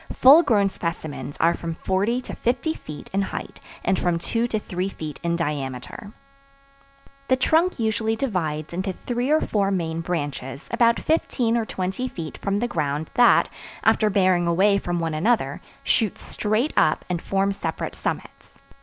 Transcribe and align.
Full 0.11 0.41
grown 0.41 0.71
specimens 0.71 1.37
are 1.37 1.53
from 1.53 1.75
forty 1.75 2.21
to 2.21 2.33
fifty 2.35 2.73
feet 2.73 3.11
in 3.13 3.21
height 3.21 3.59
and 3.85 3.99
from 3.99 4.17
two 4.17 4.47
to 4.47 4.57
three 4.57 4.89
feet 4.89 5.19
in 5.21 5.35
diameter. 5.35 6.11
The 7.27 7.35
trunk 7.35 7.77
usually 7.77 8.15
divides 8.15 8.73
into 8.73 8.93
three 8.93 9.29
or 9.29 9.39
four 9.41 9.69
main 9.69 10.01
branches 10.01 10.67
about 10.71 10.99
fifteen 10.99 11.55
or 11.55 11.65
twenty 11.67 12.07
feet 12.07 12.35
from 12.39 12.57
the 12.57 12.67
ground 12.67 13.11
that, 13.13 13.47
after 13.83 14.09
bearing 14.09 14.47
away 14.47 14.79
from 14.79 14.99
one 14.99 15.13
another, 15.13 15.61
shoot 15.83 16.17
straight 16.17 16.73
up 16.75 17.05
and 17.07 17.21
form 17.21 17.51
separate 17.51 17.93
summits. 17.93 18.57